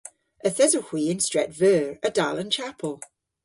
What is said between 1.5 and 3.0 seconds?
Veur a-dal an chapel.